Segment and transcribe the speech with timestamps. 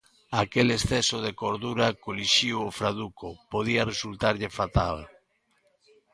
[0.43, 4.97] Aquel exceso de cordura, colixiu o fraduco, podía resultarlle fatal.